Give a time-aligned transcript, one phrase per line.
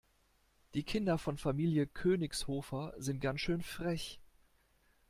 [0.73, 4.19] Die Kinder von Familie Königshofer sind ganz schön frech.